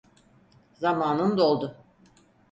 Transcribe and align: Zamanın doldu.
Zamanın 0.73 1.37
doldu. 1.37 1.77